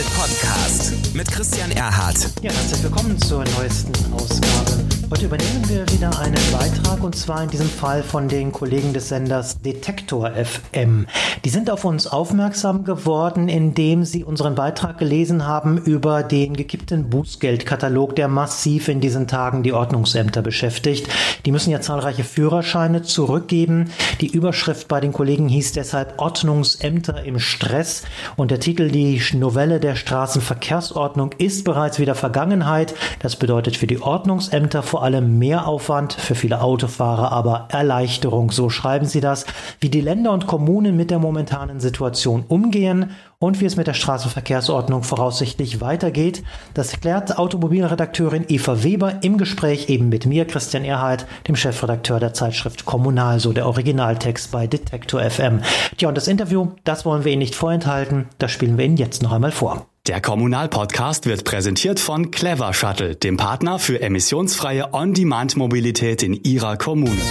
Podcast 0.00 1.14
mit 1.14 1.30
Christian 1.30 1.70
Erhardt. 1.72 2.16
Ja, 2.40 2.50
herzlich 2.50 2.82
willkommen 2.82 3.20
zur 3.20 3.44
neuesten 3.44 3.92
Ausgabe. 4.14 4.91
Heute 5.12 5.26
übernehmen 5.26 5.68
wir 5.68 5.86
wieder 5.90 6.18
einen 6.20 6.40
Beitrag 6.50 7.02
und 7.02 7.14
zwar 7.14 7.42
in 7.42 7.50
diesem 7.50 7.68
Fall 7.68 8.02
von 8.02 8.28
den 8.28 8.50
Kollegen 8.50 8.94
des 8.94 9.10
Senders 9.10 9.60
Detektor 9.60 10.30
FM. 10.30 11.06
Die 11.44 11.50
sind 11.50 11.68
auf 11.68 11.84
uns 11.84 12.06
aufmerksam 12.06 12.84
geworden, 12.84 13.50
indem 13.50 14.04
sie 14.04 14.24
unseren 14.24 14.54
Beitrag 14.54 14.96
gelesen 14.96 15.46
haben 15.46 15.76
über 15.76 16.22
den 16.22 16.56
gekippten 16.56 17.10
Bußgeldkatalog, 17.10 18.16
der 18.16 18.28
massiv 18.28 18.88
in 18.88 19.02
diesen 19.02 19.28
Tagen 19.28 19.62
die 19.62 19.74
Ordnungsämter 19.74 20.40
beschäftigt. 20.40 21.08
Die 21.44 21.52
müssen 21.52 21.70
ja 21.70 21.82
zahlreiche 21.82 22.24
Führerscheine 22.24 23.02
zurückgeben. 23.02 23.90
Die 24.22 24.28
Überschrift 24.28 24.88
bei 24.88 25.00
den 25.00 25.12
Kollegen 25.12 25.46
hieß 25.46 25.72
deshalb 25.72 26.18
Ordnungsämter 26.22 27.22
im 27.22 27.38
Stress 27.38 28.04
und 28.36 28.50
der 28.50 28.60
Titel 28.60 28.90
Die 28.90 29.20
Novelle 29.34 29.78
der 29.78 29.94
Straßenverkehrsordnung 29.94 31.32
ist 31.36 31.64
bereits 31.64 31.98
wieder 31.98 32.14
Vergangenheit. 32.14 32.94
Das 33.18 33.36
bedeutet 33.36 33.76
für 33.76 33.86
die 33.86 34.00
Ordnungsämter 34.00 34.82
vor 34.82 35.01
allem 35.02 35.38
mehr 35.38 35.66
Aufwand, 35.66 36.12
für 36.12 36.34
viele 36.34 36.60
Autofahrer 36.60 37.32
aber 37.32 37.68
Erleichterung. 37.70 38.50
So 38.50 38.70
schreiben 38.70 39.06
sie 39.06 39.20
das, 39.20 39.46
wie 39.80 39.90
die 39.90 40.00
Länder 40.00 40.32
und 40.32 40.46
Kommunen 40.46 40.96
mit 40.96 41.10
der 41.10 41.18
momentanen 41.18 41.80
Situation 41.80 42.44
umgehen 42.48 43.10
und 43.38 43.60
wie 43.60 43.64
es 43.64 43.76
mit 43.76 43.86
der 43.86 43.94
Straßenverkehrsordnung 43.94 45.02
voraussichtlich 45.02 45.80
weitergeht. 45.80 46.44
Das 46.74 46.92
erklärt 46.92 47.38
Automobilredakteurin 47.38 48.44
Eva 48.48 48.82
Weber 48.84 49.22
im 49.22 49.38
Gespräch 49.38 49.88
eben 49.88 50.08
mit 50.08 50.26
mir, 50.26 50.46
Christian 50.46 50.84
Erhardt, 50.84 51.26
dem 51.48 51.56
Chefredakteur 51.56 52.20
der 52.20 52.34
Zeitschrift 52.34 52.84
Kommunal, 52.84 53.40
so 53.40 53.52
der 53.52 53.66
Originaltext 53.66 54.52
bei 54.52 54.66
Detektor 54.66 55.22
FM. 55.22 55.60
Tja, 55.96 56.08
und 56.08 56.16
das 56.16 56.28
Interview, 56.28 56.68
das 56.84 57.04
wollen 57.04 57.24
wir 57.24 57.32
Ihnen 57.32 57.40
nicht 57.40 57.54
vorenthalten, 57.54 58.28
das 58.38 58.52
spielen 58.52 58.78
wir 58.78 58.84
Ihnen 58.84 58.96
jetzt 58.96 59.22
noch 59.22 59.32
einmal 59.32 59.52
vor. 59.52 59.91
Der 60.08 60.20
Kommunalpodcast 60.20 61.26
wird 61.26 61.44
präsentiert 61.44 62.00
von 62.00 62.32
Clever 62.32 62.74
Shuttle, 62.74 63.14
dem 63.14 63.36
Partner 63.36 63.78
für 63.78 64.00
emissionsfreie 64.00 64.92
On-Demand-Mobilität 64.92 66.24
in 66.24 66.34
Ihrer 66.34 66.76
Kommune. 66.76 67.22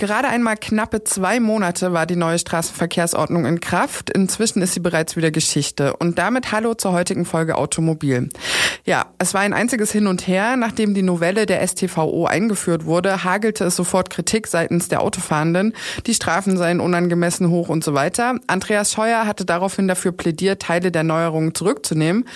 Gerade 0.00 0.28
einmal 0.28 0.56
knappe 0.56 1.04
zwei 1.04 1.40
Monate 1.40 1.92
war 1.92 2.06
die 2.06 2.16
neue 2.16 2.38
Straßenverkehrsordnung 2.38 3.44
in 3.44 3.60
Kraft. 3.60 4.08
Inzwischen 4.08 4.62
ist 4.62 4.72
sie 4.72 4.80
bereits 4.80 5.14
wieder 5.14 5.30
Geschichte. 5.30 5.94
Und 5.94 6.18
damit 6.18 6.52
hallo 6.52 6.72
zur 6.72 6.92
heutigen 6.92 7.26
Folge 7.26 7.58
Automobil. 7.58 8.30
Ja, 8.86 9.12
es 9.18 9.34
war 9.34 9.42
ein 9.42 9.52
einziges 9.52 9.92
Hin 9.92 10.06
und 10.06 10.26
Her. 10.26 10.56
Nachdem 10.56 10.94
die 10.94 11.02
Novelle 11.02 11.44
der 11.44 11.60
STVO 11.68 12.24
eingeführt 12.24 12.86
wurde, 12.86 13.24
hagelte 13.24 13.64
es 13.64 13.76
sofort 13.76 14.08
Kritik 14.08 14.46
seitens 14.46 14.88
der 14.88 15.02
Autofahrenden. 15.02 15.74
Die 16.06 16.14
Strafen 16.14 16.56
seien 16.56 16.80
unangemessen 16.80 17.50
hoch 17.50 17.68
und 17.68 17.84
so 17.84 17.92
weiter. 17.92 18.36
Andreas 18.46 18.92
Scheuer 18.92 19.26
hatte 19.26 19.44
daraufhin 19.44 19.86
dafür 19.86 20.12
plädiert, 20.12 20.62
Teile 20.62 20.90
der 20.90 21.02
Neuerungen 21.02 21.54
zurückzunehmen. 21.54 22.26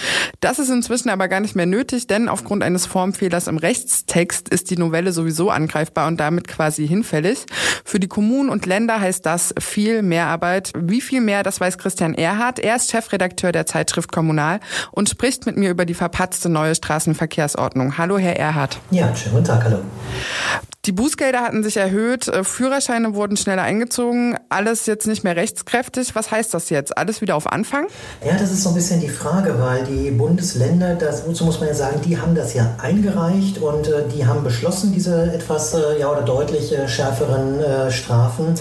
Das 0.40 0.58
ist 0.58 0.68
inzwischen 0.68 1.08
aber 1.08 1.28
gar 1.28 1.40
nicht 1.40 1.56
mehr 1.56 1.64
nötig, 1.64 2.08
denn 2.08 2.28
aufgrund 2.28 2.62
eines 2.62 2.84
Formfehlers 2.84 3.46
im 3.46 3.56
Rechtstext 3.56 4.50
ist 4.50 4.68
die 4.68 4.76
Novelle 4.76 5.12
sowieso 5.12 5.48
angreifbar 5.48 6.08
und 6.08 6.20
damit 6.20 6.46
quasi 6.46 6.86
hinfällig. 6.86 7.46
Für 7.84 8.00
die 8.00 8.08
Kommunen 8.08 8.50
und 8.50 8.66
Länder 8.66 9.00
heißt 9.00 9.24
das 9.26 9.54
viel 9.58 10.02
mehr 10.02 10.26
Arbeit. 10.26 10.72
Wie 10.76 11.00
viel 11.00 11.20
mehr, 11.20 11.42
das 11.42 11.60
weiß 11.60 11.78
Christian 11.78 12.14
Erhardt. 12.14 12.58
Er 12.58 12.76
ist 12.76 12.90
Chefredakteur 12.90 13.52
der 13.52 13.66
Zeitschrift 13.66 14.12
Kommunal 14.12 14.60
und 14.92 15.08
spricht 15.08 15.46
mit 15.46 15.56
mir 15.56 15.70
über 15.70 15.84
die 15.84 15.94
verpatzte 15.94 16.48
neue 16.48 16.74
Straßenverkehrsordnung. 16.74 17.98
Hallo, 17.98 18.18
Herr 18.18 18.36
Erhardt. 18.36 18.78
Ja, 18.90 19.14
schönen 19.14 19.36
guten 19.36 19.46
Tag, 19.46 19.64
hallo. 19.64 19.80
Die 20.86 20.92
Bußgelder 20.92 21.40
hatten 21.40 21.62
sich 21.62 21.78
erhöht, 21.78 22.28
äh, 22.28 22.44
Führerscheine 22.44 23.14
wurden 23.14 23.38
schneller 23.38 23.62
eingezogen, 23.62 24.36
alles 24.50 24.84
jetzt 24.84 25.06
nicht 25.06 25.24
mehr 25.24 25.34
rechtskräftig. 25.34 26.14
Was 26.14 26.30
heißt 26.30 26.52
das 26.52 26.68
jetzt? 26.68 26.98
Alles 26.98 27.22
wieder 27.22 27.36
auf 27.36 27.50
Anfang? 27.50 27.86
Ja, 28.22 28.36
das 28.36 28.52
ist 28.52 28.64
so 28.64 28.68
ein 28.68 28.74
bisschen 28.74 29.00
die 29.00 29.08
Frage, 29.08 29.58
weil 29.58 29.84
die 29.84 30.10
Bundesländer, 30.10 30.98
so 31.32 31.46
muss 31.46 31.58
man 31.58 31.70
ja 31.70 31.74
sagen, 31.74 32.02
die 32.04 32.18
haben 32.18 32.34
das 32.34 32.52
ja 32.52 32.74
eingereicht 32.82 33.62
und 33.62 33.88
äh, 33.88 34.02
die 34.14 34.26
haben 34.26 34.44
beschlossen, 34.44 34.92
diese 34.92 35.32
etwas 35.32 35.72
äh, 35.72 36.00
ja 36.00 36.10
oder 36.10 36.20
deutlich 36.20 36.76
äh, 36.76 36.86
schärferen 36.86 37.60
äh, 37.60 37.90
Strafen. 37.90 38.54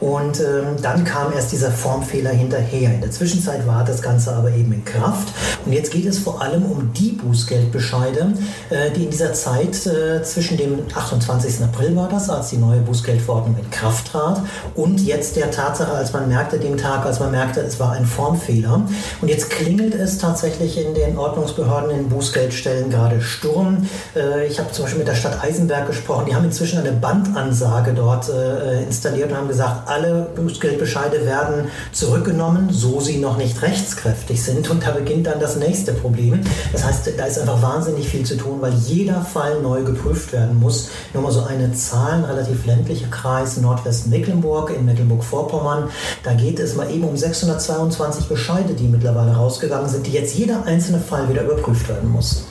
Und 0.00 0.40
ähm, 0.40 0.82
dann 0.82 1.04
kam 1.04 1.32
erst 1.32 1.52
dieser 1.52 1.70
Formfehler 1.70 2.30
hinterher. 2.30 2.92
In 2.92 3.02
der 3.02 3.12
Zwischenzeit 3.12 3.64
war 3.68 3.84
das 3.84 4.02
Ganze 4.02 4.32
aber 4.34 4.50
eben 4.50 4.72
in 4.72 4.84
Kraft. 4.84 5.28
Und 5.64 5.72
jetzt 5.72 5.92
geht 5.92 6.06
es 6.06 6.18
vor 6.18 6.42
allem 6.42 6.64
um 6.64 6.92
die 6.92 7.12
Bußgeldbescheide, 7.12 8.32
äh, 8.70 8.90
die 8.90 9.04
in 9.04 9.10
dieser 9.10 9.32
Zeit 9.32 9.76
zwischen 9.76 10.56
dem 10.56 10.80
28. 10.92 11.67
April 11.68 11.94
war 11.96 12.08
das, 12.08 12.30
als 12.30 12.48
die 12.50 12.56
neue 12.56 12.80
Bußgeldverordnung 12.80 13.56
in 13.58 13.70
Kraft 13.70 14.12
trat. 14.12 14.42
Und 14.74 15.00
jetzt 15.00 15.36
der 15.36 15.50
Tatsache, 15.50 15.92
als 15.92 16.12
man 16.12 16.28
merkte, 16.28 16.58
dem 16.58 16.76
Tag, 16.76 17.04
als 17.04 17.20
man 17.20 17.30
merkte, 17.30 17.60
es 17.60 17.78
war 17.78 17.92
ein 17.92 18.06
Formfehler. 18.06 18.82
Und 19.20 19.28
jetzt 19.28 19.50
klingelt 19.50 19.94
es 19.94 20.18
tatsächlich 20.18 20.78
in 20.82 20.94
den 20.94 21.18
Ordnungsbehörden, 21.18 21.90
in 21.90 22.08
Bußgeldstellen 22.08 22.90
gerade 22.90 23.20
Sturm. 23.20 23.86
Äh, 24.16 24.46
ich 24.46 24.58
habe 24.58 24.72
zum 24.72 24.84
Beispiel 24.84 25.00
mit 25.00 25.08
der 25.08 25.14
Stadt 25.14 25.42
Eisenberg 25.42 25.86
gesprochen. 25.86 26.26
Die 26.26 26.34
haben 26.34 26.44
inzwischen 26.44 26.78
eine 26.78 26.92
Bandansage 26.92 27.92
dort 27.92 28.28
äh, 28.28 28.82
installiert 28.82 29.30
und 29.30 29.36
haben 29.36 29.48
gesagt, 29.48 29.88
alle 29.88 30.28
Bußgeldbescheide 30.36 31.26
werden 31.26 31.68
zurückgenommen, 31.92 32.68
so 32.70 33.00
sie 33.00 33.18
noch 33.18 33.36
nicht 33.36 33.60
rechtskräftig 33.62 34.42
sind. 34.42 34.70
Und 34.70 34.86
da 34.86 34.92
beginnt 34.92 35.26
dann 35.26 35.40
das 35.40 35.56
nächste 35.56 35.92
Problem. 35.92 36.40
Das 36.72 36.84
heißt, 36.84 37.10
da 37.16 37.24
ist 37.26 37.38
einfach 37.38 37.62
wahnsinnig 37.62 38.08
viel 38.08 38.24
zu 38.24 38.36
tun, 38.36 38.58
weil 38.60 38.72
jeder 38.72 39.20
Fall 39.20 39.60
neu 39.60 39.82
geprüft 39.82 40.32
werden 40.32 40.58
muss. 40.58 40.88
Nur 41.12 41.22
mal 41.22 41.32
so 41.32 41.42
ein 41.42 41.57
eine 41.58 41.72
Zahl, 41.72 42.14
ein 42.14 42.24
relativ 42.24 42.66
ländlicher 42.66 43.08
Kreis 43.08 43.56
Nordwestmecklenburg 43.56 44.70
in 44.70 44.84
Mecklenburg-Vorpommern. 44.84 45.90
Da 46.22 46.34
geht 46.34 46.58
es 46.58 46.74
mal 46.74 46.90
eben 46.90 47.04
um 47.04 47.16
622 47.16 48.26
Bescheide, 48.26 48.74
die 48.74 48.88
mittlerweile 48.88 49.34
rausgegangen 49.34 49.88
sind, 49.88 50.06
die 50.06 50.12
jetzt 50.12 50.34
jeder 50.34 50.64
einzelne 50.64 51.00
Fall 51.00 51.28
wieder 51.28 51.42
überprüft 51.42 51.88
werden 51.88 52.10
muss. 52.10 52.46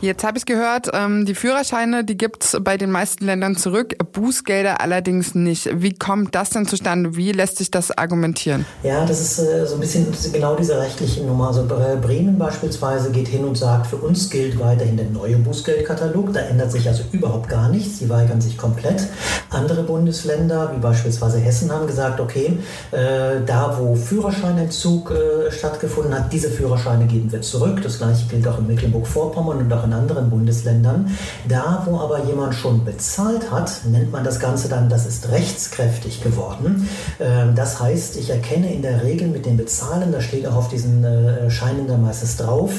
Jetzt 0.00 0.24
habe 0.24 0.38
ich 0.38 0.46
gehört, 0.46 0.88
ähm, 0.94 1.26
die 1.26 1.34
Führerscheine, 1.34 2.04
die 2.04 2.16
gibt's 2.16 2.56
bei 2.62 2.78
den 2.78 2.90
meisten 2.90 3.26
Ländern 3.26 3.56
zurück, 3.56 3.94
Bußgelder 4.12 4.80
allerdings 4.80 5.34
nicht. 5.34 5.68
Wie 5.82 5.92
kommt 5.92 6.34
das 6.34 6.48
denn 6.48 6.64
zustande? 6.64 7.16
Wie 7.16 7.32
lässt 7.32 7.58
sich 7.58 7.70
das 7.70 7.90
argumentieren? 7.90 8.64
Ja, 8.82 9.04
das 9.04 9.20
ist 9.20 9.38
äh, 9.40 9.66
so 9.66 9.74
ein 9.74 9.80
bisschen 9.80 10.06
genau 10.32 10.56
diese 10.56 10.80
rechtliche 10.80 11.22
Nummer. 11.22 11.48
Also 11.48 11.66
Bremen 11.66 12.38
beispielsweise 12.38 13.10
geht 13.10 13.28
hin 13.28 13.44
und 13.44 13.58
sagt, 13.58 13.88
für 13.88 13.96
uns 13.96 14.30
gilt 14.30 14.58
weiterhin 14.58 14.96
der 14.96 15.10
neue 15.10 15.36
Bußgeldkatalog. 15.36 16.32
Da 16.32 16.40
ändert 16.40 16.72
sich 16.72 16.88
also 16.88 17.02
überhaupt 17.12 17.50
gar 17.50 17.68
nichts. 17.68 17.98
Die 17.98 18.08
weigern 18.08 18.40
sich 18.40 18.56
komplett. 18.56 19.06
Andere 19.50 19.82
Bundesländer, 19.82 20.72
wie 20.74 20.80
beispielsweise 20.80 21.40
Hessen, 21.40 21.70
haben 21.70 21.86
gesagt, 21.86 22.20
okay, 22.20 22.58
äh, 22.90 23.42
da 23.44 23.76
wo 23.78 23.94
Führerscheinentzug 23.94 25.10
äh, 25.10 25.52
stattgefunden 25.52 26.14
hat, 26.14 26.32
diese 26.32 26.48
Führerscheine 26.48 27.04
geben 27.04 27.30
wir 27.30 27.42
zurück. 27.42 27.82
Das 27.82 27.98
gleiche 27.98 28.26
gilt 28.28 28.48
auch 28.48 28.58
in 28.58 28.66
Mecklenburg-Vorpommern 28.66 29.58
und 29.58 29.70
auch 29.70 29.84
in 29.84 29.89
in 29.90 29.96
anderen 29.96 30.30
Bundesländern. 30.30 31.16
Da, 31.48 31.82
wo 31.84 31.98
aber 31.98 32.24
jemand 32.24 32.54
schon 32.54 32.84
bezahlt 32.84 33.50
hat, 33.50 33.84
nennt 33.86 34.12
man 34.12 34.24
das 34.24 34.38
Ganze 34.38 34.68
dann, 34.68 34.88
das 34.88 35.06
ist 35.06 35.28
rechtskräftig 35.30 36.22
geworden. 36.22 36.88
Ähm, 37.18 37.54
das 37.56 37.80
heißt, 37.80 38.16
ich 38.16 38.30
erkenne 38.30 38.72
in 38.72 38.82
der 38.82 39.02
Regel 39.02 39.28
mit 39.28 39.46
dem 39.46 39.56
Bezahlen, 39.56 40.12
da 40.12 40.20
steht 40.20 40.46
auch 40.46 40.54
auf 40.54 40.68
diesen 40.68 41.04
äh, 41.04 41.50
Scheinen 41.50 41.88
dann 41.88 42.02
meistens 42.02 42.36
drauf, 42.36 42.72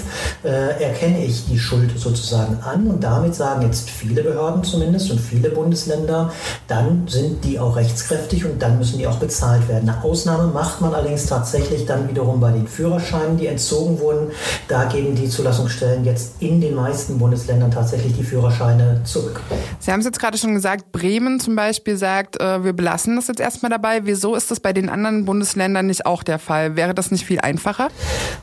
äh, 0.43 0.81
erkenne 0.81 1.23
ich 1.25 1.47
die 1.47 1.59
Schuld 1.59 1.91
sozusagen 1.97 2.59
an 2.61 2.87
und 2.87 3.03
damit 3.03 3.35
sagen 3.35 3.63
jetzt 3.63 3.89
viele 3.89 4.23
Behörden 4.23 4.63
zumindest 4.63 5.11
und 5.11 5.19
viele 5.19 5.49
Bundesländer, 5.49 6.31
dann 6.67 7.07
sind 7.07 7.43
die 7.43 7.59
auch 7.59 7.75
rechtskräftig 7.75 8.45
und 8.45 8.61
dann 8.61 8.77
müssen 8.77 8.97
die 8.97 9.07
auch 9.07 9.17
bezahlt 9.17 9.67
werden. 9.67 9.89
Eine 9.89 10.03
Ausnahme 10.03 10.47
macht 10.47 10.79
man 10.79 10.93
allerdings 10.93 11.25
tatsächlich 11.25 11.85
dann 11.85 12.07
wiederum 12.07 12.39
bei 12.39 12.51
den 12.51 12.67
Führerscheinen, 12.67 13.37
die 13.37 13.47
entzogen 13.47 13.99
wurden. 13.99 14.31
Da 14.67 14.85
geben 14.85 15.15
die 15.15 15.27
Zulassungsstellen 15.27 16.05
jetzt 16.05 16.35
in 16.39 16.61
den 16.61 16.75
meisten 16.75 17.00
meisten 17.01 17.17
Bundesländern 17.17 17.71
tatsächlich 17.71 18.13
die 18.13 18.23
Führerscheine 18.23 19.01
zurück. 19.05 19.41
Sie 19.79 19.91
haben 19.91 20.01
es 20.01 20.05
jetzt 20.05 20.19
gerade 20.19 20.37
schon 20.37 20.53
gesagt, 20.53 20.91
Bremen 20.91 21.39
zum 21.39 21.55
Beispiel 21.55 21.97
sagt, 21.97 22.39
äh, 22.39 22.63
wir 22.63 22.73
belassen 22.73 23.15
das 23.15 23.27
jetzt 23.27 23.39
erstmal 23.39 23.71
dabei. 23.71 24.01
Wieso 24.03 24.35
ist 24.35 24.51
das 24.51 24.59
bei 24.59 24.71
den 24.71 24.87
anderen 24.87 25.25
Bundesländern 25.25 25.87
nicht 25.87 26.05
auch 26.05 26.21
der 26.21 26.37
Fall? 26.37 26.75
Wäre 26.75 26.93
das 26.93 27.09
nicht 27.09 27.25
viel 27.25 27.39
einfacher? 27.39 27.87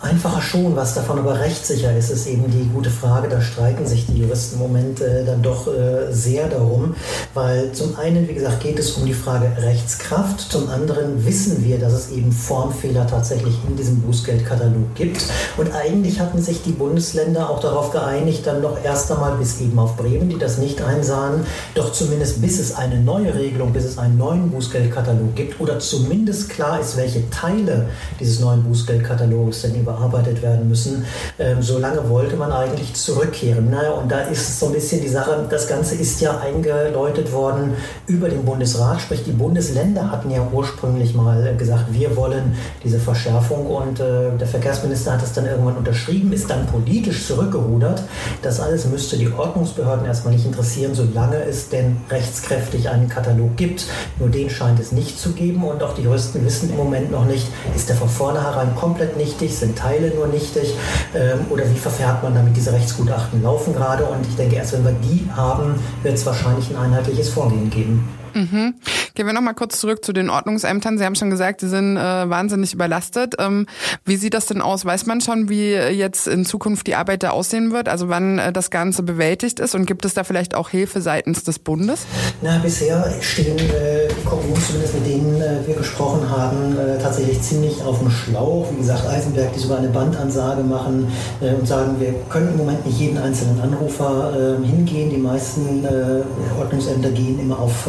Einfacher 0.00 0.42
schon, 0.42 0.74
was 0.74 0.94
davon 0.94 1.20
aber 1.20 1.38
rechtssicher 1.38 1.96
ist, 1.96 2.10
ist 2.10 2.26
eben 2.26 2.50
die 2.50 2.68
gute 2.74 2.90
Frage. 2.90 3.28
Da 3.28 3.40
streiten 3.40 3.86
sich 3.86 4.06
die 4.06 4.18
Juristen 4.18 4.56
im 4.56 4.62
Moment 4.62 5.00
äh, 5.00 5.24
dann 5.24 5.40
doch 5.40 5.68
äh, 5.68 6.12
sehr 6.12 6.48
darum, 6.48 6.96
weil 7.34 7.70
zum 7.70 7.96
einen, 7.96 8.28
wie 8.28 8.34
gesagt, 8.34 8.60
geht 8.60 8.80
es 8.80 8.92
um 8.92 9.06
die 9.06 9.14
Frage 9.14 9.52
Rechtskraft, 9.56 10.40
zum 10.40 10.68
anderen 10.68 11.24
wissen 11.24 11.64
wir, 11.64 11.78
dass 11.78 11.92
es 11.92 12.10
eben 12.10 12.32
Formfehler 12.32 13.06
tatsächlich 13.06 13.54
in 13.68 13.76
diesem 13.76 14.00
Bußgeldkatalog 14.00 14.96
gibt 14.96 15.22
und 15.56 15.72
eigentlich 15.72 16.18
hatten 16.18 16.42
sich 16.42 16.62
die 16.62 16.72
Bundesländer 16.72 17.50
auch 17.50 17.60
darauf 17.60 17.92
geeinigt, 17.92 18.47
dann 18.48 18.62
noch 18.62 18.82
erst 18.82 19.12
einmal 19.12 19.36
bis 19.36 19.60
eben 19.60 19.78
auf 19.78 19.96
Bremen, 19.96 20.28
die 20.28 20.38
das 20.38 20.58
nicht 20.58 20.80
einsahen, 20.82 21.44
doch 21.74 21.92
zumindest 21.92 22.40
bis 22.40 22.58
es 22.58 22.74
eine 22.74 22.98
neue 22.98 23.34
Regelung, 23.34 23.72
bis 23.72 23.84
es 23.84 23.98
einen 23.98 24.16
neuen 24.16 24.50
Bußgeldkatalog 24.50 25.34
gibt 25.34 25.60
oder 25.60 25.78
zumindest 25.78 26.48
klar 26.48 26.80
ist, 26.80 26.96
welche 26.96 27.28
Teile 27.30 27.86
dieses 28.18 28.40
neuen 28.40 28.62
Bußgeldkatalogs 28.64 29.62
denn 29.62 29.74
überarbeitet 29.74 30.42
werden 30.42 30.68
müssen, 30.68 31.04
ähm, 31.38 31.58
solange 31.60 32.08
wollte 32.08 32.36
man 32.36 32.52
eigentlich 32.52 32.94
zurückkehren. 32.94 33.70
Naja, 33.70 33.92
und 33.92 34.10
da 34.10 34.20
ist 34.20 34.58
so 34.58 34.66
ein 34.66 34.72
bisschen 34.72 35.02
die 35.02 35.08
Sache, 35.08 35.46
das 35.48 35.68
Ganze 35.68 35.94
ist 35.94 36.20
ja 36.20 36.38
eingeläutet 36.38 37.32
worden 37.32 37.74
über 38.06 38.28
den 38.28 38.44
Bundesrat, 38.44 39.00
sprich 39.00 39.24
die 39.24 39.32
Bundesländer 39.32 40.10
hatten 40.10 40.30
ja 40.30 40.46
ursprünglich 40.52 41.14
mal 41.14 41.54
gesagt, 41.56 41.92
wir 41.92 42.16
wollen 42.16 42.56
diese 42.82 42.98
Verschärfung 42.98 43.66
und 43.66 44.00
äh, 44.00 44.36
der 44.38 44.46
Verkehrsminister 44.46 45.12
hat 45.12 45.22
das 45.22 45.32
dann 45.32 45.46
irgendwann 45.46 45.76
unterschrieben, 45.76 46.32
ist 46.32 46.48
dann 46.48 46.66
politisch 46.66 47.26
zurückgerudert. 47.26 48.02
Das 48.42 48.60
alles 48.60 48.86
müsste 48.86 49.16
die 49.16 49.30
Ordnungsbehörden 49.32 50.06
erstmal 50.06 50.34
nicht 50.34 50.46
interessieren, 50.46 50.94
solange 50.94 51.42
es 51.42 51.68
denn 51.68 51.96
rechtskräftig 52.10 52.88
einen 52.88 53.08
Katalog 53.08 53.56
gibt. 53.56 53.86
Nur 54.18 54.28
den 54.28 54.50
scheint 54.50 54.78
es 54.80 54.92
nicht 54.92 55.18
zu 55.18 55.32
geben 55.32 55.64
und 55.64 55.82
auch 55.82 55.94
die 55.94 56.02
Juristen 56.02 56.44
wissen 56.44 56.70
im 56.70 56.76
Moment 56.76 57.10
noch 57.10 57.24
nicht, 57.24 57.46
ist 57.74 57.88
der 57.88 57.96
von 57.96 58.08
vornherein 58.08 58.74
komplett 58.76 59.16
nichtig, 59.16 59.56
sind 59.56 59.76
Teile 59.76 60.14
nur 60.14 60.26
nichtig 60.28 60.74
ähm, 61.14 61.40
oder 61.50 61.68
wie 61.70 61.78
verfährt 61.78 62.22
man 62.22 62.34
damit? 62.34 62.56
Diese 62.56 62.72
Rechtsgutachten 62.72 63.42
laufen 63.42 63.74
gerade 63.74 64.04
und 64.04 64.26
ich 64.26 64.36
denke, 64.36 64.56
erst 64.56 64.72
wenn 64.72 64.84
wir 64.84 64.94
die 65.02 65.28
haben, 65.34 65.74
wird 66.02 66.14
es 66.14 66.26
wahrscheinlich 66.26 66.70
ein 66.70 66.76
einheitliches 66.76 67.28
Vorgehen 67.28 67.70
geben. 67.70 68.08
Mhm. 68.34 68.74
Gehen 69.18 69.26
wir 69.26 69.32
nochmal 69.32 69.54
kurz 69.54 69.80
zurück 69.80 70.04
zu 70.04 70.12
den 70.12 70.30
Ordnungsämtern. 70.30 70.96
Sie 70.96 71.04
haben 71.04 71.16
schon 71.16 71.28
gesagt, 71.28 71.60
sie 71.60 71.68
sind 71.68 71.96
äh, 71.96 72.30
wahnsinnig 72.30 72.72
überlastet. 72.72 73.34
Ähm, 73.40 73.66
wie 74.04 74.14
sieht 74.14 74.32
das 74.32 74.46
denn 74.46 74.62
aus? 74.62 74.84
Weiß 74.84 75.06
man 75.06 75.20
schon, 75.20 75.48
wie 75.48 75.72
jetzt 75.72 76.28
in 76.28 76.44
Zukunft 76.44 76.86
die 76.86 76.94
Arbeit 76.94 77.24
da 77.24 77.30
aussehen 77.30 77.72
wird? 77.72 77.88
Also 77.88 78.08
wann 78.08 78.38
äh, 78.38 78.52
das 78.52 78.70
Ganze 78.70 79.02
bewältigt 79.02 79.58
ist? 79.58 79.74
Und 79.74 79.86
gibt 79.86 80.04
es 80.04 80.14
da 80.14 80.22
vielleicht 80.22 80.54
auch 80.54 80.68
Hilfe 80.68 81.00
seitens 81.00 81.42
des 81.42 81.58
Bundes? 81.58 82.06
Na, 82.42 82.58
bisher 82.58 83.12
stehen 83.20 83.58
äh, 83.58 84.06
die 84.06 84.24
Kommunen, 84.24 84.54
zumindest 84.64 84.94
mit 84.94 85.06
denen 85.08 85.42
äh, 85.42 85.66
wir 85.66 85.74
gesprochen 85.74 86.30
haben, 86.30 86.78
äh, 86.78 87.02
tatsächlich 87.02 87.42
ziemlich 87.42 87.82
auf 87.82 87.98
dem 87.98 88.12
Schlauch. 88.12 88.68
Wie 88.70 88.76
gesagt, 88.76 89.04
Eisenberg, 89.04 89.52
die 89.52 89.58
sogar 89.58 89.78
eine 89.78 89.88
Bandansage 89.88 90.62
machen 90.62 91.10
äh, 91.40 91.54
und 91.54 91.66
sagen, 91.66 91.96
wir 91.98 92.14
können 92.30 92.50
im 92.52 92.58
Moment 92.58 92.86
nicht 92.86 93.00
jeden 93.00 93.18
einzelnen 93.18 93.60
Anrufer 93.60 94.58
äh, 94.62 94.64
hingehen. 94.64 95.10
Die 95.10 95.16
meisten 95.16 95.84
äh, 95.84 96.22
Ordnungsämter 96.56 97.10
gehen 97.10 97.40
immer 97.40 97.58
auf 97.58 97.88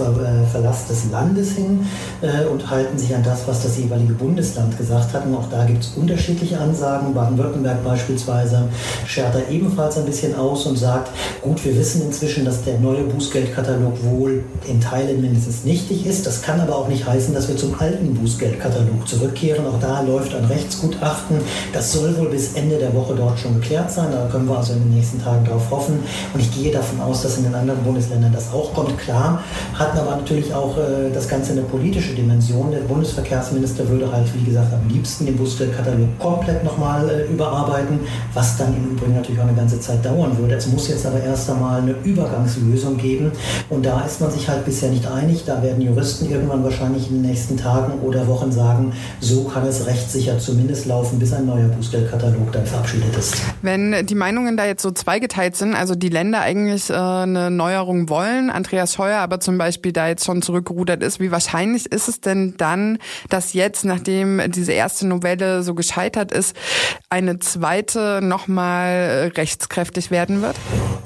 Verlass 0.52 0.88
des 0.88 1.12
Landes 1.12 1.19
hin 1.27 1.86
äh, 2.21 2.45
und 2.45 2.69
halten 2.69 2.98
sich 2.98 3.16
an 3.16 3.24
das, 3.24 3.48
was 3.48 3.63
das 3.63 3.77
jeweilige 3.77 4.13
Bundesland 4.13 4.77
gesagt 4.77 5.13
hat. 5.13 5.25
Und 5.25 5.36
auch 5.36 5.50
da 5.50 5.66
gibt 5.66 5.83
es 5.83 5.94
unterschiedliche 5.95 6.60
Ansagen. 6.60 7.13
Baden-Württemberg 7.13 7.83
beispielsweise 7.83 8.63
schert 9.06 9.36
da 9.36 9.39
ebenfalls 9.51 9.98
ein 9.98 10.06
bisschen 10.06 10.36
aus 10.36 10.66
und 10.66 10.77
sagt, 10.77 11.12
gut, 11.42 11.63
wir 11.63 11.77
wissen 11.77 12.01
inzwischen, 12.04 12.45
dass 12.45 12.63
der 12.63 12.80
neue 12.80 13.04
Bußgeldkatalog 13.04 14.04
wohl 14.04 14.44
in 14.68 14.81
Teilen 14.81 15.21
mindestens 15.21 15.63
nichtig 15.63 16.06
ist. 16.06 16.25
Das 16.25 16.42
kann 16.42 16.60
aber 16.60 16.75
auch 16.75 16.88
nicht 16.88 17.06
heißen, 17.06 17.33
dass 17.33 17.48
wir 17.48 17.57
zum 17.57 17.80
alten 17.80 18.13
Bußgeldkatalog 18.16 19.07
zurückkehren. 19.07 19.66
Auch 19.66 19.80
da 19.80 20.01
läuft 20.01 20.36
ein 20.36 20.45
Rechtsgutachten. 20.45 21.38
Das 21.74 21.92
soll 21.94 22.18
wohl 22.18 22.30
bis 22.30 22.54
Ende 22.54 22.77
der 22.77 22.94
Woche 22.94 23.16
dort 23.16 23.39
schon 23.39 23.60
geklärt 23.60 23.92
sein. 23.92 24.12
Da 24.12 24.27
können 24.31 24.48
wir 24.48 24.57
also 24.57 24.74
in 24.74 24.80
den 24.80 24.95
nächsten 24.95 25.21
Tagen 25.21 25.45
darauf 25.45 25.69
hoffen. 25.71 26.00
Und 26.33 26.39
ich 26.39 26.51
gehe 26.54 26.71
davon 26.71 27.00
aus, 27.01 27.21
dass 27.21 27.38
in 27.38 27.44
den 27.44 27.56
anderen 27.56 27.83
Bundesländern 27.83 28.33
das 28.33 28.51
auch 28.54 28.74
kommt. 28.74 28.98
Klar, 28.98 29.44
hatten 29.74 29.98
aber 29.98 30.16
natürlich 30.18 30.54
auch 30.54 30.77
äh, 30.77 31.08
das 31.15 31.27
Ganze 31.27 31.51
eine 31.53 31.61
politische 31.61 32.13
Dimension. 32.13 32.71
Der 32.71 32.79
Bundesverkehrsminister 32.79 33.88
würde 33.88 34.11
halt, 34.11 34.25
wie 34.35 34.44
gesagt, 34.44 34.73
am 34.73 34.88
liebsten 34.88 35.25
den 35.25 35.38
Buskatalog 35.38 36.17
komplett 36.19 36.63
nochmal 36.63 37.09
äh, 37.09 37.31
überarbeiten, 37.31 38.00
was 38.33 38.57
dann 38.57 38.75
im 38.75 38.91
Übrigen 38.91 39.15
natürlich 39.15 39.39
auch 39.39 39.47
eine 39.47 39.56
ganze 39.56 39.79
Zeit 39.79 40.03
dauern 40.06 40.38
würde. 40.38 40.56
Es 40.56 40.67
muss 40.67 40.88
jetzt 40.88 41.06
aber 41.06 41.21
erst 41.21 41.50
einmal 41.50 41.81
eine 41.81 41.95
Übergangslösung 42.03 42.97
geben 42.97 43.31
und 43.69 43.85
da 43.85 44.01
ist 44.01 44.21
man 44.21 44.31
sich 44.31 44.47
halt 44.50 44.65
bisher 44.65 44.89
nicht 44.89 45.07
einig. 45.07 45.44
Da 45.45 45.61
werden 45.63 45.81
Juristen 45.81 46.29
irgendwann 46.29 46.63
wahrscheinlich 46.63 47.09
in 47.09 47.21
den 47.21 47.29
nächsten 47.29 47.57
Tagen 47.57 48.00
oder 48.01 48.27
Wochen 48.27 48.51
sagen, 48.51 48.94
so 49.19 49.44
kann 49.45 49.65
es 49.65 49.85
rechtssicher 49.85 50.39
zumindest 50.39 50.85
laufen, 50.85 51.19
bis 51.19 51.33
ein 51.33 51.45
neuer 51.45 51.67
Bußgeldkatalog 51.67 52.51
dann 52.51 52.65
verabschiedet 52.65 53.15
ist. 53.17 53.35
Wenn 53.61 54.06
die 54.06 54.15
Meinungen 54.15 54.57
da 54.57 54.65
jetzt 54.65 54.81
so 54.81 54.91
zweigeteilt 54.91 55.56
sind, 55.56 55.75
also 55.75 55.95
die 55.95 56.09
Länder 56.09 56.41
eigentlich 56.41 56.89
äh, 56.89 56.94
eine 56.94 57.51
Neuerung 57.51 58.09
wollen, 58.09 58.50
Andreas 58.50 58.94
Scheuer 58.94 59.19
aber 59.19 59.39
zum 59.39 59.57
Beispiel 59.57 59.91
da 59.91 60.07
jetzt 60.07 60.25
schon 60.25 60.41
zurückgerudert 60.89 61.03
ist. 61.03 61.19
Wie 61.19 61.31
wahrscheinlich 61.31 61.91
ist 61.91 62.07
es 62.07 62.21
denn 62.21 62.56
dann, 62.57 62.97
dass 63.30 63.53
jetzt, 63.53 63.86
nachdem 63.86 64.41
diese 64.51 64.74
erste 64.74 65.07
Novelle 65.07 65.63
so 65.63 65.75
gescheitert 65.75 66.31
ist, 66.31 66.56
eine 67.09 67.39
zweite 67.39 68.19
nochmal 68.21 69.31
rechtskräftig 69.36 70.12
werden 70.12 70.41
wird? 70.41 70.56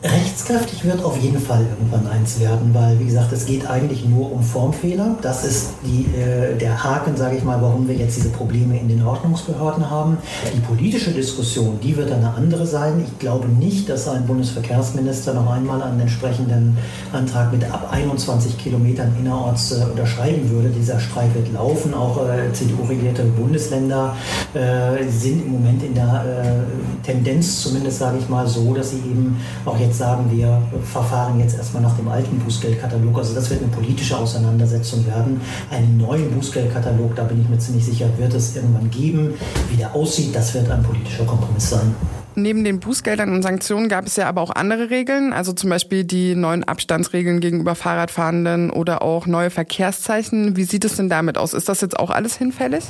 Rechtskräftig 0.03 0.83
wird 0.83 1.03
auf 1.03 1.17
jeden 1.17 1.39
Fall 1.39 1.65
irgendwann 1.69 2.07
eins 2.07 2.39
werden, 2.39 2.73
weil, 2.73 2.99
wie 2.99 3.05
gesagt, 3.05 3.31
es 3.31 3.45
geht 3.45 3.69
eigentlich 3.69 4.05
nur 4.05 4.31
um 4.31 4.43
Formfehler. 4.43 5.17
Das 5.21 5.43
ist 5.45 5.73
die, 5.85 6.05
äh, 6.17 6.57
der 6.57 6.83
Haken, 6.83 7.15
sage 7.15 7.37
ich 7.37 7.43
mal, 7.43 7.61
warum 7.61 7.87
wir 7.87 7.95
jetzt 7.95 8.17
diese 8.17 8.29
Probleme 8.29 8.79
in 8.79 8.87
den 8.87 9.05
Ordnungsbehörden 9.05 9.89
haben. 9.89 10.17
Die 10.53 10.59
politische 10.59 11.11
Diskussion, 11.11 11.79
die 11.81 11.95
wird 11.95 12.11
eine 12.11 12.33
andere 12.33 12.65
sein. 12.65 13.03
Ich 13.05 13.19
glaube 13.19 13.47
nicht, 13.47 13.89
dass 13.89 14.07
ein 14.07 14.25
Bundesverkehrsminister 14.25 15.33
noch 15.33 15.49
einmal 15.49 15.81
einen 15.81 16.01
entsprechenden 16.01 16.77
Antrag 17.11 17.51
mit 17.51 17.63
ab 17.71 17.89
21 17.91 18.57
Kilometern 18.57 19.15
innerorts 19.19 19.72
äh, 19.79 19.83
unterschreiben 19.83 20.49
würde. 20.49 20.69
Dieser 20.69 20.99
Streik 20.99 21.33
wird 21.35 21.51
laufen. 21.53 21.93
Auch 21.93 22.17
äh, 22.27 22.51
CDU-regierte 22.51 23.23
Bundesländer 23.23 24.15
äh, 24.53 25.07
sind 25.09 25.45
im 25.45 25.51
Moment 25.51 25.83
in 25.83 25.93
der 25.93 26.25
äh, 26.25 27.05
Tendenz, 27.05 27.61
zumindest 27.61 27.99
sage 27.99 28.17
ich 28.19 28.29
mal 28.29 28.47
so, 28.47 28.73
dass 28.73 28.91
sie 28.91 28.97
eben 28.97 29.37
auch 29.65 29.79
jetzt 29.79 29.97
sagen, 29.97 30.25
wir 30.31 30.61
verfahren 30.83 31.39
jetzt 31.39 31.57
erstmal 31.57 31.83
nach 31.83 31.95
dem 31.97 32.07
alten 32.07 32.39
Bußgeldkatalog. 32.39 33.17
Also 33.17 33.35
das 33.35 33.49
wird 33.49 33.61
eine 33.61 33.71
politische 33.71 34.17
Auseinandersetzung 34.17 35.05
werden. 35.05 35.41
Einen 35.71 35.97
neuen 35.97 36.31
Bußgeldkatalog, 36.31 37.15
da 37.15 37.23
bin 37.23 37.41
ich 37.41 37.49
mir 37.49 37.59
ziemlich 37.59 37.85
sicher, 37.85 38.07
wird 38.17 38.33
es 38.33 38.55
irgendwann 38.55 38.89
geben. 38.89 39.33
Wie 39.69 39.77
der 39.77 39.93
aussieht, 39.95 40.35
das 40.35 40.53
wird 40.53 40.69
ein 40.69 40.83
politischer 40.83 41.25
Kompromiss 41.25 41.69
sein. 41.69 41.93
Neben 42.35 42.63
den 42.63 42.79
Bußgeldern 42.79 43.31
und 43.31 43.43
Sanktionen 43.43 43.89
gab 43.89 44.07
es 44.07 44.15
ja 44.15 44.27
aber 44.27 44.41
auch 44.41 44.51
andere 44.51 44.89
Regeln, 44.89 45.33
also 45.33 45.53
zum 45.53 45.69
Beispiel 45.69 46.03
die 46.03 46.35
neuen 46.35 46.63
Abstandsregeln 46.63 47.39
gegenüber 47.39 47.75
Fahrradfahrenden 47.75 48.71
oder 48.71 49.01
auch 49.01 49.27
neue 49.27 49.49
Verkehrszeichen. 49.49 50.55
Wie 50.55 50.63
sieht 50.63 50.83
es 50.85 50.95
denn 50.95 51.09
damit 51.09 51.37
aus? 51.37 51.53
Ist 51.53 51.69
das 51.69 51.81
jetzt 51.81 51.99
auch 51.99 52.09
alles 52.09 52.35
hinfällig? 52.35 52.85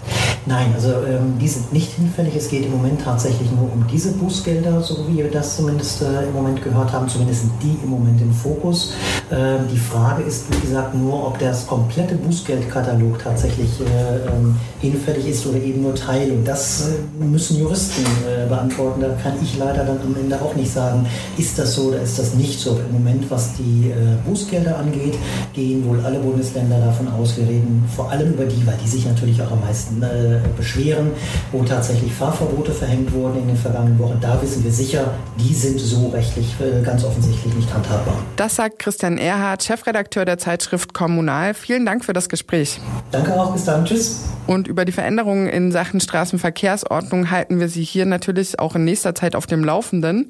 Nein, 0.45 0.67
also 0.73 0.89
ähm, 0.89 1.37
die 1.39 1.47
sind 1.47 1.73
nicht 1.73 1.91
hinfällig. 1.93 2.35
Es 2.35 2.49
geht 2.49 2.65
im 2.65 2.71
Moment 2.71 3.01
tatsächlich 3.01 3.49
nur 3.51 3.71
um 3.71 3.85
diese 3.91 4.13
Bußgelder, 4.13 4.81
so 4.81 5.07
wie 5.09 5.17
wir 5.17 5.31
das 5.31 5.57
zumindest 5.57 6.01
äh, 6.01 6.23
im 6.23 6.33
Moment 6.33 6.63
gehört 6.63 6.91
haben. 6.93 7.09
Zumindest 7.09 7.41
sind 7.41 7.51
die 7.61 7.77
im 7.83 7.89
Moment 7.89 8.21
im 8.21 8.33
Fokus. 8.33 8.93
Ähm, 9.31 9.67
die 9.71 9.77
Frage 9.77 10.23
ist, 10.23 10.45
wie 10.51 10.67
gesagt, 10.67 10.95
nur, 10.95 11.27
ob 11.27 11.39
das 11.39 11.67
komplette 11.67 12.15
Bußgeldkatalog 12.15 13.19
tatsächlich 13.19 13.81
äh, 13.81 14.27
ähm, 14.27 14.55
hinfällig 14.79 15.27
ist 15.27 15.45
oder 15.45 15.57
eben 15.57 15.81
nur 15.81 15.95
Teil. 15.95 16.31
Und 16.31 16.45
das 16.45 16.89
äh, 16.89 17.23
müssen 17.23 17.59
Juristen 17.59 18.03
äh, 18.03 18.47
beantworten. 18.47 19.01
Da 19.01 19.09
kann 19.21 19.32
kann 19.33 19.43
ich 19.43 19.57
leider 19.57 19.83
dann 19.83 19.99
am 19.99 20.15
Ende 20.15 20.39
auch 20.41 20.55
nicht 20.55 20.71
sagen, 20.71 21.05
ist 21.37 21.57
das 21.57 21.73
so 21.75 21.83
oder 21.83 22.01
ist 22.01 22.19
das 22.19 22.33
nicht 22.35 22.59
so. 22.59 22.79
Im 22.87 22.93
Moment, 22.93 23.29
was 23.29 23.53
die 23.53 23.89
äh, 23.89 24.27
Bußgelder 24.27 24.77
angeht, 24.77 25.15
gehen 25.53 25.85
wohl 25.87 25.99
alle 26.05 26.19
Bundesländer 26.19 26.79
davon 26.79 27.07
aus, 27.07 27.37
wir 27.37 27.47
reden 27.47 27.83
vor 27.95 28.11
allem 28.11 28.33
über 28.33 28.45
die, 28.45 28.65
weil 28.65 28.77
die 28.83 28.87
sich 28.87 29.05
natürlich 29.05 29.41
auch 29.41 29.51
am 29.51 29.61
meisten 29.61 30.01
äh, 30.01 30.39
beschweren, 30.55 31.11
wo 31.51 31.63
tatsächlich 31.63 32.13
Fahrverbote 32.13 32.71
verhängt 32.71 33.11
wurden 33.13 33.39
in 33.39 33.47
den 33.47 33.57
vergangenen 33.57 33.97
Wochen. 33.99 34.17
Da 34.21 34.41
wissen 34.41 34.63
wir 34.63 34.71
sicher, 34.71 35.11
die 35.39 35.53
sind 35.53 35.79
so 35.79 36.09
rechtlich 36.09 36.55
äh, 36.59 36.83
ganz 36.83 37.03
offensichtlich 37.03 37.53
nicht 37.55 37.73
handhabbar. 37.73 38.15
Das 38.35 38.55
sagt 38.55 38.79
Christian 38.79 39.17
Erhardt, 39.17 39.63
Chefredakteur 39.63 40.25
der 40.25 40.37
Zeitschrift 40.37 40.93
Kommunal. 40.93 41.53
Vielen 41.53 41.85
Dank 41.85 42.05
für 42.05 42.13
das 42.13 42.29
Gespräch. 42.29 42.79
Danke 43.11 43.33
auch, 43.33 43.53
bis 43.53 43.65
dann. 43.65 43.85
Tschüss. 43.85 44.21
Und 44.45 44.67
über 44.67 44.83
die 44.85 44.91
Veränderungen 44.91 45.47
in 45.47 45.71
Sachen 45.71 46.01
Straßenverkehrsordnung 46.01 47.31
halten 47.31 47.59
wir 47.59 47.69
Sie 47.69 47.83
hier 47.83 48.05
natürlich 48.05 48.59
auch 48.59 48.75
in 48.75 48.83
nächster 48.83 49.15
Zeit 49.15 49.22
Zeit 49.23 49.35
auf 49.35 49.47
dem 49.47 49.63
Laufenden. 49.63 50.27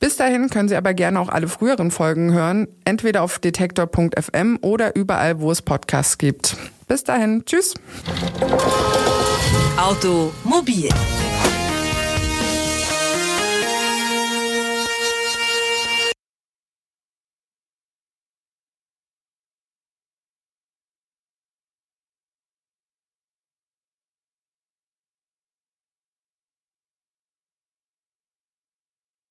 Bis 0.00 0.16
dahin 0.16 0.50
können 0.50 0.68
Sie 0.68 0.74
aber 0.74 0.94
gerne 0.94 1.20
auch 1.20 1.28
alle 1.28 1.46
früheren 1.46 1.92
Folgen 1.92 2.32
hören, 2.32 2.66
entweder 2.84 3.22
auf 3.22 3.38
detektor.fm 3.38 4.58
oder 4.62 4.96
überall, 4.96 5.40
wo 5.40 5.52
es 5.52 5.62
Podcasts 5.62 6.18
gibt. 6.18 6.56
Bis 6.88 7.04
dahin, 7.04 7.44
tschüss. 7.44 7.74
Automobil 9.76 10.88